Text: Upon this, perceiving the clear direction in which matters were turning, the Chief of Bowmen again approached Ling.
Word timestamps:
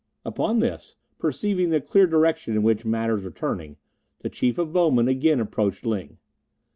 Upon 0.25 0.61
this, 0.61 0.95
perceiving 1.19 1.69
the 1.69 1.79
clear 1.79 2.07
direction 2.07 2.55
in 2.55 2.63
which 2.63 2.85
matters 2.85 3.23
were 3.23 3.29
turning, 3.29 3.77
the 4.21 4.29
Chief 4.31 4.57
of 4.57 4.73
Bowmen 4.73 5.07
again 5.07 5.39
approached 5.39 5.85
Ling. 5.85 6.17